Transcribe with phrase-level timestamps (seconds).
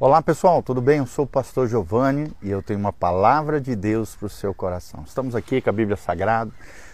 [0.00, 0.98] Olá pessoal, tudo bem?
[0.98, 4.52] Eu sou o pastor Giovanni e eu tenho uma palavra de Deus para o seu
[4.52, 5.04] coração.
[5.06, 6.50] Estamos aqui com a Bíblia Sagrada,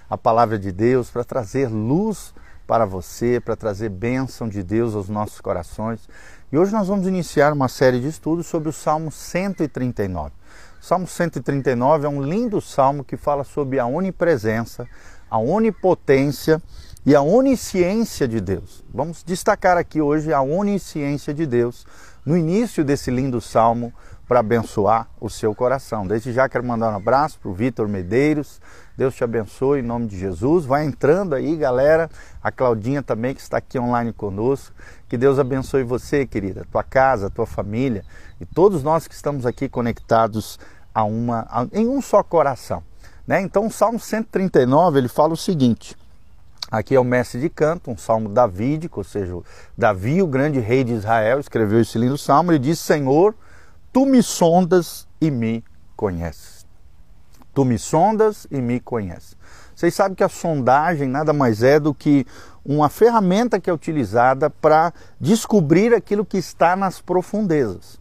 [0.09, 2.35] a palavra de Deus para trazer luz
[2.67, 6.07] para você, para trazer bênção de Deus aos nossos corações.
[6.53, 10.33] E hoje nós vamos iniciar uma série de estudos sobre o Salmo 139.
[10.79, 14.87] O Salmo 139 é um lindo salmo que fala sobre a onipresença,
[15.31, 16.63] a onipotência
[17.07, 18.85] e a onisciência de Deus.
[18.93, 21.87] Vamos destacar aqui hoje a onisciência de Deus
[22.25, 23.93] no início desse lindo salmo
[24.31, 26.07] para abençoar o seu coração.
[26.07, 28.61] Desde já quero mandar um abraço para o Vitor Medeiros.
[28.97, 30.65] Deus te abençoe em nome de Jesus.
[30.65, 32.09] Vai entrando aí, galera.
[32.41, 34.73] A Claudinha também que está aqui online conosco.
[35.09, 38.05] Que Deus abençoe você, querida, tua casa, tua família
[38.41, 40.61] e todos nós que estamos aqui conectados
[40.95, 42.85] a uma a, em um só coração.
[43.27, 43.41] Né?
[43.43, 45.97] Então, o Salmo 139 ele fala o seguinte:
[46.71, 49.37] Aqui é o mestre de canto, um salmo davídico, ou seja,
[49.77, 52.53] Davi, o grande rei de Israel, escreveu esse lindo salmo.
[52.53, 53.35] Ele diz: Senhor,
[53.93, 55.65] tu me sondas e me
[55.97, 56.65] conheces.
[57.53, 59.37] Tu me sondas e me conheces.
[59.75, 62.25] Vocês sabem que a sondagem nada mais é do que
[62.65, 67.99] uma ferramenta que é utilizada para descobrir aquilo que está nas profundezas.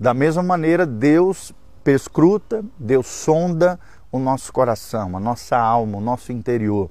[0.00, 1.52] Da mesma maneira, Deus
[1.84, 3.78] perscruta, Deus sonda
[4.10, 6.90] o nosso coração, a nossa alma, o nosso interior.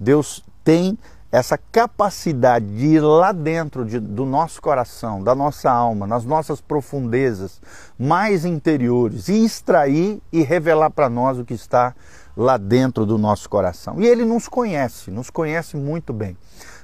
[0.00, 0.98] Deus tem
[1.32, 6.60] essa capacidade de ir lá dentro de, do nosso coração, da nossa alma, nas nossas
[6.60, 7.58] profundezas
[7.98, 11.94] mais interiores e extrair e revelar para nós o que está
[12.36, 13.98] lá dentro do nosso coração.
[13.98, 16.36] E ele nos conhece, nos conhece muito bem.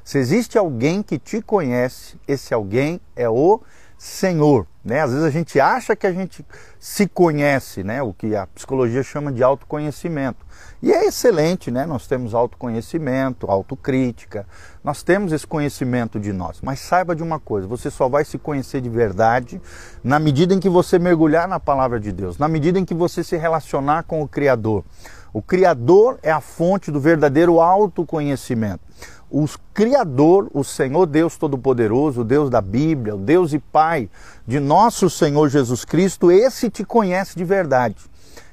[0.02, 3.60] Se existe alguém que te conhece, esse alguém é o
[3.98, 4.64] Senhor.
[4.84, 5.00] Né?
[5.02, 6.46] Às vezes a gente acha que a gente
[6.78, 8.00] se conhece, né?
[8.00, 10.46] o que a psicologia chama de autoconhecimento.
[10.80, 11.84] E é excelente, né?
[11.84, 14.46] nós temos autoconhecimento, autocrítica,
[14.82, 16.60] nós temos esse conhecimento de nós.
[16.62, 19.60] Mas saiba de uma coisa: você só vai se conhecer de verdade
[20.02, 23.24] na medida em que você mergulhar na palavra de Deus, na medida em que você
[23.24, 24.84] se relacionar com o Criador.
[25.32, 28.80] O Criador é a fonte do verdadeiro autoconhecimento
[29.30, 34.08] o Criador, o Senhor Deus Todo-Poderoso, o Deus da Bíblia, o Deus e Pai
[34.46, 37.96] de nosso Senhor Jesus Cristo, esse te conhece de verdade.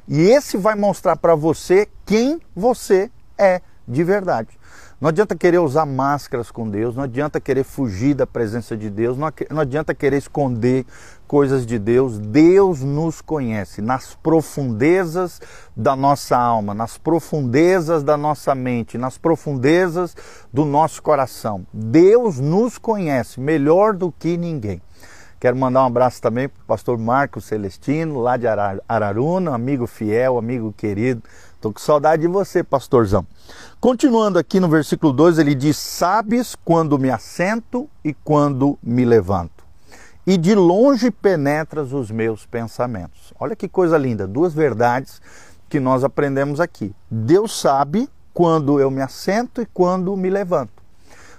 [0.08, 4.58] E esse vai mostrar para você quem você é de verdade.
[5.00, 9.18] Não adianta querer usar máscaras com Deus, não adianta querer fugir da presença de Deus,
[9.18, 9.30] não,
[9.60, 10.86] adianta querer esconder
[11.28, 12.18] coisas de Deus.
[12.18, 15.42] Deus nos conhece nas profundezas
[15.76, 20.16] da nossa alma, nas profundezas da nossa mente, nas profundezas
[20.52, 21.68] do nosso coração.
[21.74, 24.82] Deus nos conhece melhor do que ninguém.
[25.40, 28.48] Quero mandar um abraço também para o pastor Marcos Celestino, lá de
[28.88, 31.22] Araruna, amigo fiel, amigo querido.
[31.54, 33.26] Estou com saudade de você, pastorzão.
[33.80, 39.66] Continuando aqui no versículo 2, ele diz: Sabes quando me assento e quando me levanto,
[40.26, 43.34] e de longe penetras os meus pensamentos.
[43.40, 45.22] Olha que coisa linda, duas verdades
[45.68, 46.94] que nós aprendemos aqui.
[47.12, 50.85] Deus sabe quando eu me assento e quando me levanto.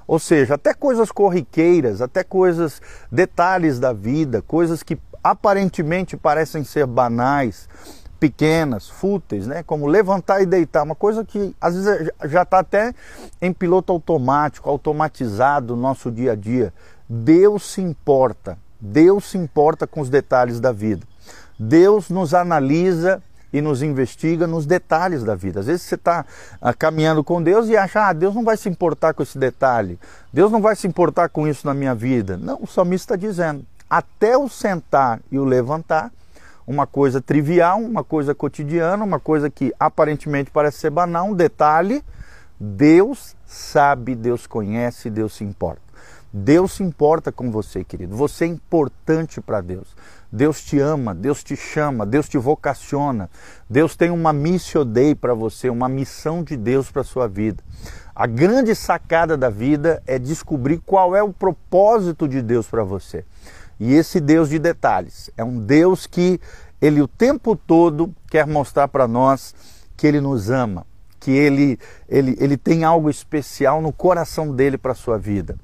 [0.07, 2.81] Ou seja, até coisas corriqueiras, até coisas,
[3.11, 7.69] detalhes da vida, coisas que aparentemente parecem ser banais,
[8.21, 9.63] pequenas, fúteis, né?
[9.63, 12.95] como levantar e deitar, uma coisa que às vezes já está até
[13.43, 16.73] em piloto automático, automatizado no nosso dia a dia.
[17.09, 21.07] Deus se importa, Deus se importa com os detalhes da vida.
[21.59, 23.23] Deus nos analisa
[23.53, 25.61] e nos investiga nos detalhes da vida.
[25.61, 26.25] Às vezes você está
[26.61, 29.99] ah, caminhando com Deus e acha, ah, Deus não vai se importar com esse detalhe,
[30.33, 32.37] Deus não vai se importar com isso na minha vida.
[32.37, 36.11] Não, o salmista está dizendo, até o sentar e o levantar,
[36.67, 42.03] uma coisa trivial, uma coisa cotidiana, uma coisa que aparentemente parece ser banal, um detalhe,
[42.59, 45.86] Deus sabe, Deus conhece, Deus se importa.
[46.39, 48.15] Deus se importa com você, querido.
[48.15, 49.97] Você é importante para Deus.
[50.31, 53.31] Deus te ama, Deus te chama, Deus te vocaciona.
[53.71, 57.65] Deus tem uma missio dei para você, uma missão de Deus para sua vida.
[58.15, 63.25] A grande sacada da vida é descobrir qual é o propósito de Deus para você.
[63.81, 66.39] E esse Deus de detalhes é um Deus que
[66.83, 69.55] ele o tempo todo quer mostrar para nós
[69.97, 70.87] que ele nos ama,
[71.19, 75.57] que ele, ele, ele tem algo especial no coração dele para sua vida.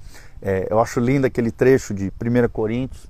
[0.43, 3.09] É, eu acho lindo aquele trecho de 1 Coríntios,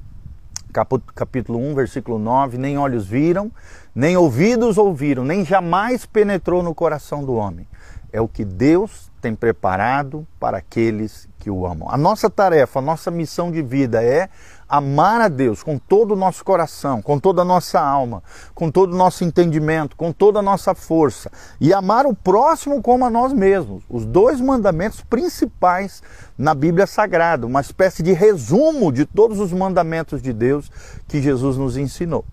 [1.14, 3.50] capítulo 1, versículo 9: Nem olhos viram,
[3.94, 7.66] nem ouvidos ouviram, nem jamais penetrou no coração do homem.
[8.12, 11.88] É o que Deus tem preparado para aqueles que o amam.
[11.90, 14.28] A nossa tarefa, a nossa missão de vida é
[14.72, 18.22] amar a Deus com todo o nosso coração, com toda a nossa alma,
[18.54, 21.30] com todo o nosso entendimento, com toda a nossa força
[21.60, 23.84] e amar o próximo como a nós mesmos.
[23.86, 26.02] Os dois mandamentos principais
[26.38, 30.70] na Bíblia Sagrada, uma espécie de resumo de todos os mandamentos de Deus
[31.06, 32.24] que Jesus nos ensinou.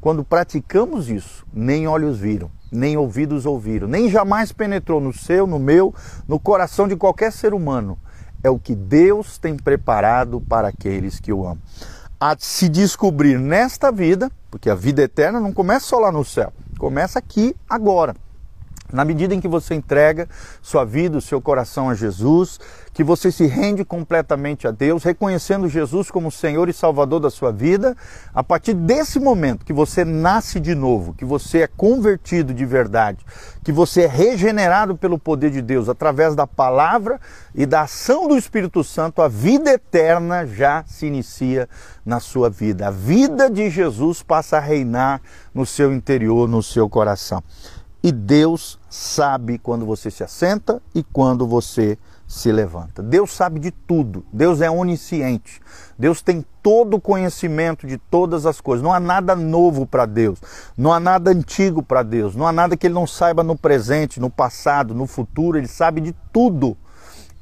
[0.00, 5.58] Quando praticamos isso, nem olhos viram, nem ouvidos ouviram, nem jamais penetrou no seu, no
[5.58, 5.92] meu,
[6.28, 7.98] no coração de qualquer ser humano
[8.42, 11.58] é o que Deus tem preparado para aqueles que o amam.
[12.20, 16.52] A se descobrir nesta vida, porque a vida eterna não começa só lá no céu,
[16.78, 18.14] começa aqui, agora.
[18.92, 20.28] Na medida em que você entrega
[20.62, 22.58] sua vida, o seu coração a Jesus,
[22.98, 27.52] que você se rende completamente a Deus, reconhecendo Jesus como Senhor e Salvador da sua
[27.52, 27.96] vida,
[28.34, 33.24] a partir desse momento que você nasce de novo, que você é convertido de verdade,
[33.62, 37.20] que você é regenerado pelo poder de Deus através da palavra
[37.54, 41.68] e da ação do Espírito Santo, a vida eterna já se inicia
[42.04, 42.88] na sua vida.
[42.88, 45.20] A vida de Jesus passa a reinar
[45.54, 47.44] no seu interior, no seu coração.
[48.02, 51.98] E Deus sabe quando você se assenta e quando você
[52.28, 53.02] se levanta.
[53.02, 54.24] Deus sabe de tudo.
[54.32, 55.60] Deus é onisciente.
[55.98, 58.84] Deus tem todo o conhecimento de todas as coisas.
[58.84, 60.38] Não há nada novo para Deus.
[60.76, 62.36] Não há nada antigo para Deus.
[62.36, 65.56] Não há nada que ele não saiba no presente, no passado, no futuro.
[65.56, 66.76] Ele sabe de tudo.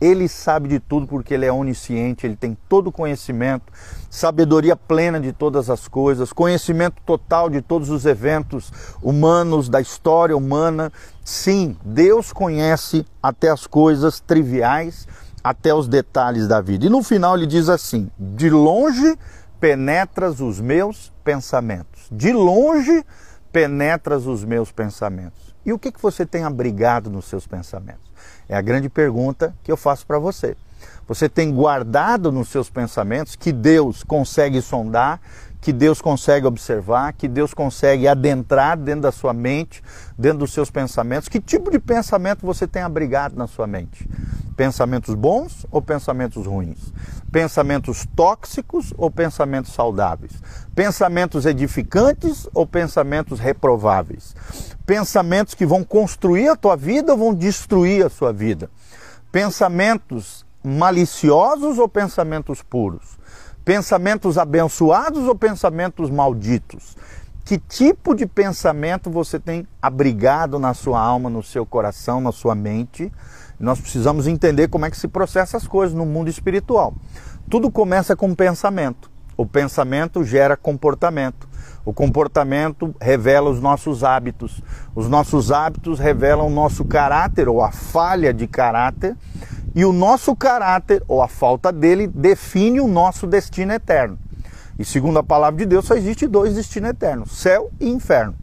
[0.00, 3.72] Ele sabe de tudo porque ele é onisciente, ele tem todo o conhecimento,
[4.10, 8.70] sabedoria plena de todas as coisas, conhecimento total de todos os eventos
[9.02, 10.92] humanos, da história humana.
[11.24, 15.08] Sim, Deus conhece até as coisas triviais,
[15.42, 16.84] até os detalhes da vida.
[16.84, 19.16] E no final ele diz assim: De longe
[19.58, 22.06] penetras os meus pensamentos.
[22.12, 23.04] De longe
[23.50, 25.54] penetras os meus pensamentos.
[25.64, 28.05] E o que, que você tem abrigado nos seus pensamentos?
[28.48, 30.56] É a grande pergunta que eu faço para você.
[31.08, 35.20] Você tem guardado nos seus pensamentos que Deus consegue sondar,
[35.66, 39.82] que Deus consegue observar, que Deus consegue adentrar dentro da sua mente,
[40.16, 41.28] dentro dos seus pensamentos?
[41.28, 44.08] Que tipo de pensamento você tem abrigado na sua mente?
[44.56, 46.92] Pensamentos bons ou pensamentos ruins?
[47.32, 50.40] Pensamentos tóxicos ou pensamentos saudáveis?
[50.72, 54.36] Pensamentos edificantes ou pensamentos reprováveis?
[54.86, 58.70] Pensamentos que vão construir a tua vida ou vão destruir a sua vida?
[59.32, 63.18] Pensamentos maliciosos ou pensamentos puros?
[63.66, 66.96] Pensamentos abençoados ou pensamentos malditos?
[67.44, 72.54] Que tipo de pensamento você tem abrigado na sua alma, no seu coração, na sua
[72.54, 73.10] mente?
[73.58, 76.94] Nós precisamos entender como é que se processa as coisas no mundo espiritual.
[77.50, 79.10] Tudo começa com pensamento.
[79.36, 81.48] O pensamento gera comportamento.
[81.84, 84.62] O comportamento revela os nossos hábitos.
[84.94, 89.16] Os nossos hábitos revelam o nosso caráter ou a falha de caráter.
[89.76, 94.18] E o nosso caráter ou a falta dele define o nosso destino eterno.
[94.78, 98.34] E segundo a palavra de Deus, só existe dois destinos eternos: céu e inferno.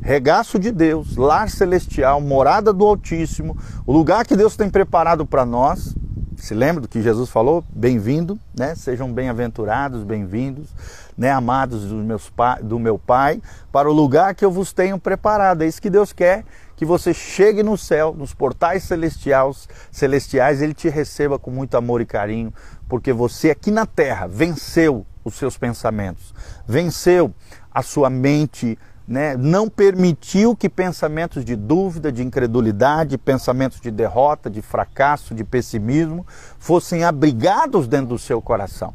[0.00, 3.54] Regaço de Deus, lar celestial, morada do Altíssimo,
[3.86, 5.94] o lugar que Deus tem preparado para nós,
[6.36, 7.62] se lembra do que Jesus falou?
[7.68, 8.74] Bem-vindo, né?
[8.74, 10.68] Sejam bem-aventurados, bem-vindos,
[11.16, 11.30] né?
[11.30, 12.32] Amados do, meus
[12.62, 15.62] do meu Pai, para o lugar que eu vos tenho preparado.
[15.62, 16.44] É isso que Deus quer,
[16.76, 22.00] que você chegue no céu, nos portais celestiais, celestiais, Ele te receba com muito amor
[22.00, 22.52] e carinho,
[22.88, 26.34] porque você aqui na terra venceu os seus pensamentos,
[26.66, 27.32] venceu
[27.70, 34.48] a sua mente né, não permitiu que pensamentos de dúvida, de incredulidade, pensamentos de derrota,
[34.48, 36.26] de fracasso, de pessimismo
[36.58, 38.94] fossem abrigados dentro do seu coração.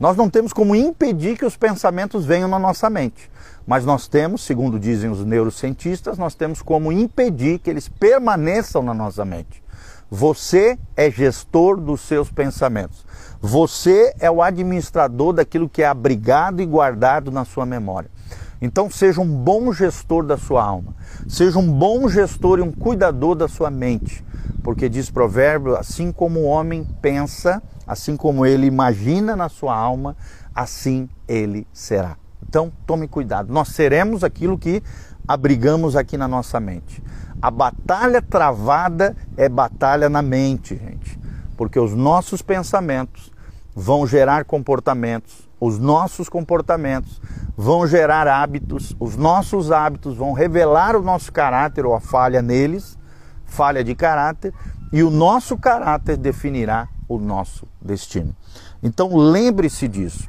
[0.00, 3.30] Nós não temos como impedir que os pensamentos venham na nossa mente,
[3.66, 8.94] mas nós temos, segundo dizem os neurocientistas, nós temos como impedir que eles permaneçam na
[8.94, 9.62] nossa mente.
[10.10, 13.04] Você é gestor dos seus pensamentos.
[13.42, 18.10] Você é o administrador daquilo que é abrigado e guardado na sua memória.
[18.58, 20.94] Então seja um bom gestor da sua alma,
[21.28, 24.24] seja um bom gestor e um cuidador da sua mente,
[24.62, 30.16] porque diz provérbio, assim como o homem pensa, assim como ele imagina na sua alma,
[30.54, 32.16] assim ele será.
[32.48, 34.80] Então tome cuidado, nós seremos aquilo que
[35.26, 37.02] abrigamos aqui na nossa mente.
[37.42, 41.18] A batalha travada é batalha na mente, gente,
[41.56, 43.32] porque os nossos pensamentos
[43.74, 47.20] vão gerar comportamentos, os nossos comportamentos
[47.56, 52.96] vão gerar hábitos, os nossos hábitos vão revelar o nosso caráter ou a falha neles,
[53.44, 54.54] falha de caráter,
[54.92, 58.34] e o nosso caráter definirá o nosso destino.
[58.80, 60.28] Então lembre-se disso.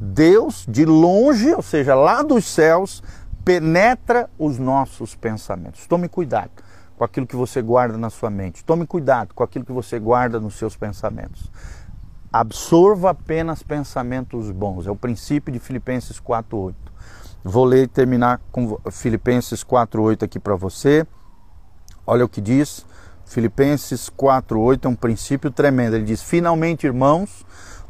[0.00, 3.02] Deus, de longe, ou seja, lá dos céus,
[3.44, 5.86] penetra os nossos pensamentos.
[5.86, 6.50] Tome cuidado
[6.96, 8.64] com aquilo que você guarda na sua mente.
[8.64, 11.50] Tome cuidado com aquilo que você guarda nos seus pensamentos.
[12.34, 14.88] absorva apenas pensamentos bons.
[14.88, 16.74] É o princípio de Filipenses 4:8.
[17.44, 21.06] Vou ler e terminar com Filipenses 4:8 aqui para você.
[22.04, 22.84] Olha o que diz.
[23.26, 25.96] Filipenses 4:8 é um princípio tremendo.
[25.96, 27.44] Ele diz: "Finalmente, irmãos,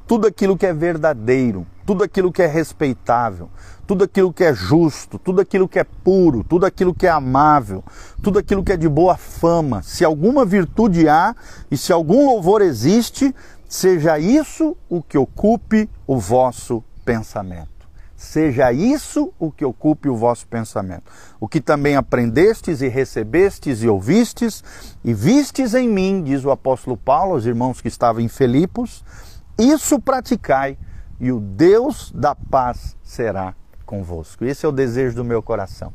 [0.07, 3.49] tudo aquilo que é verdadeiro, tudo aquilo que é respeitável,
[3.87, 7.83] tudo aquilo que é justo, tudo aquilo que é puro, tudo aquilo que é amável,
[8.23, 11.35] tudo aquilo que é de boa fama, se alguma virtude há
[11.71, 13.35] e se algum louvor existe,
[13.69, 17.74] seja isso o que ocupe o vosso pensamento.
[18.17, 21.11] Seja isso o que ocupe o vosso pensamento.
[21.41, 24.63] O que também aprendestes e recebestes e ouvistes
[25.05, 29.05] e vistes em mim, diz o apóstolo Paulo aos irmãos que estavam em Filipos,
[29.59, 30.79] isso praticai
[31.21, 33.55] e o Deus da paz será
[33.85, 34.45] convosco.
[34.45, 35.93] Esse é o desejo do meu coração.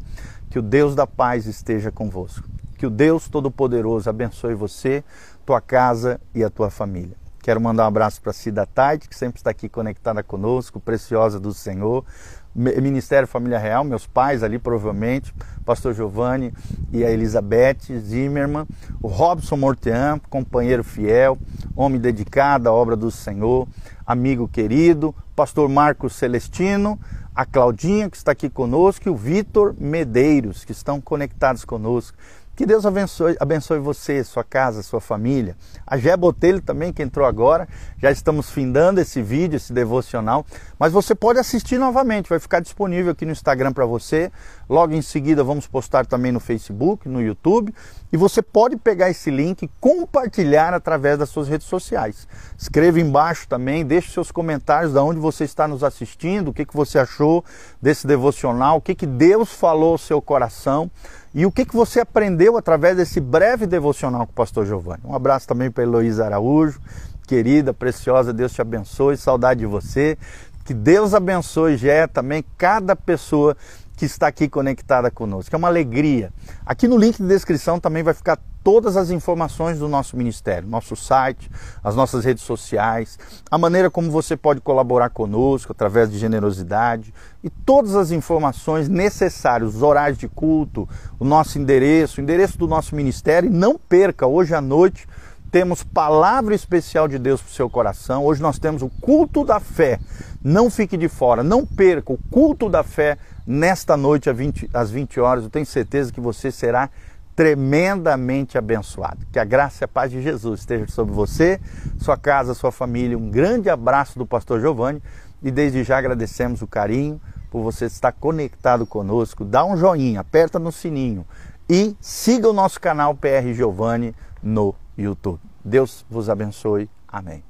[0.50, 2.48] Que o Deus da paz esteja convosco.
[2.78, 5.04] Que o Deus Todo-Poderoso abençoe você,
[5.46, 7.18] tua casa e a tua família.
[7.50, 11.52] Quero mandar um abraço para Cida Tade, que sempre está aqui conectada conosco, preciosa do
[11.52, 12.06] Senhor.
[12.54, 15.34] Ministério Família Real, meus pais ali provavelmente,
[15.66, 16.54] Pastor Giovanni
[16.94, 18.68] e a Elizabeth Zimmermann,
[19.02, 21.40] o Robson Mortean, companheiro fiel,
[21.76, 23.68] homem dedicado à obra do Senhor,
[24.06, 27.00] amigo querido, Pastor Marcos Celestino,
[27.34, 32.16] a Claudinha que está aqui conosco e o Vitor Medeiros que estão conectados conosco.
[32.60, 35.56] Que Deus abençoe, abençoe você, sua casa, sua família.
[35.88, 37.66] A Gé Botelho também, que entrou agora.
[37.98, 40.46] Já estamos findando esse vídeo, esse devocional.
[40.78, 44.30] Mas você pode assistir novamente, vai ficar disponível aqui no Instagram para você.
[44.70, 47.74] Logo em seguida vamos postar também no Facebook, no YouTube.
[48.12, 52.28] E você pode pegar esse link e compartilhar através das suas redes sociais.
[52.58, 56.76] Escreva embaixo também, deixe seus comentários de onde você está nos assistindo, o que, que
[56.76, 57.42] você achou
[57.82, 60.92] desse devocional, o que, que Deus falou ao seu coração.
[61.34, 65.02] E o que, que você aprendeu através desse breve devocional com o pastor Giovanni?
[65.06, 66.80] Um abraço também para Heloísa Araújo,
[67.28, 70.18] querida, preciosa, Deus te abençoe, saudade de você.
[70.66, 73.56] Que Deus abençoe, Gé, também cada pessoa
[74.00, 75.54] que está aqui conectada conosco.
[75.54, 76.32] É uma alegria.
[76.66, 80.96] Aqui no link de descrição também vai ficar todas as informações do nosso ministério, nosso
[80.96, 81.52] site,
[81.84, 83.20] as nossas redes sociais,
[83.52, 87.14] a maneira como você pode colaborar conosco através de generosidade
[87.44, 90.88] e todas as informações necessárias, os horários de culto,
[91.20, 93.50] o nosso endereço, o endereço do nosso ministério.
[93.50, 95.06] E não perca, hoje à noite
[95.52, 98.24] temos palavra especial de Deus para o seu coração.
[98.24, 100.00] Hoje nós temos o culto da fé.
[100.42, 103.18] Não fique de fora, não perca o culto da fé
[103.50, 105.44] nesta noite às 20, às 20 horas.
[105.44, 106.88] Eu tenho certeza que você será
[107.36, 109.26] tremendamente abençoado.
[109.32, 111.60] Que a graça e a paz de Jesus esteja sobre você,
[111.98, 113.18] sua casa, sua família.
[113.18, 115.02] Um grande abraço do pastor Giovanni
[115.42, 119.44] e desde já agradecemos o carinho por você estar conectado conosco.
[119.44, 121.26] Dá um joinha, aperta no sininho
[121.68, 124.14] e siga o nosso canal PR Giovanni
[124.44, 125.40] no YouTube.
[125.66, 126.88] Deus vos abençoe.
[127.08, 127.49] Amém.